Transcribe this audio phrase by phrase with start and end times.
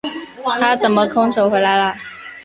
[0.59, 1.95] 他怎么空手回来了？